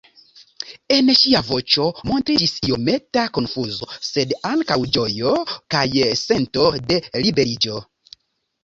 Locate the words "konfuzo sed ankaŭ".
3.39-4.79